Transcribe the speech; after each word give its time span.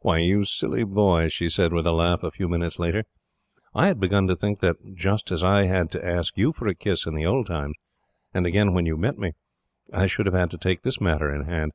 "Why, 0.00 0.18
you 0.18 0.44
silly 0.44 0.82
boy," 0.82 1.28
she 1.28 1.48
said, 1.48 1.72
with 1.72 1.86
a 1.86 1.92
laugh, 1.92 2.24
a 2.24 2.32
few 2.32 2.48
minutes 2.48 2.80
later, 2.80 3.04
"I 3.76 3.86
had 3.86 4.00
begun 4.00 4.26
to 4.26 4.34
think 4.34 4.58
that, 4.58 4.74
just 4.96 5.30
as 5.30 5.44
I 5.44 5.66
had 5.66 5.92
to 5.92 6.04
ask 6.04 6.36
you 6.36 6.52
for 6.52 6.66
a 6.66 6.74
kiss 6.74 7.06
in 7.06 7.14
the 7.14 7.26
old 7.26 7.46
times, 7.46 7.76
and 8.34 8.44
again 8.44 8.72
when 8.74 8.86
you 8.86 8.96
met 8.96 9.18
me, 9.18 9.34
I 9.92 10.08
should 10.08 10.26
have 10.26 10.48
to 10.48 10.58
take 10.58 10.82
this 10.82 11.00
matter 11.00 11.32
in 11.32 11.44
hand. 11.44 11.70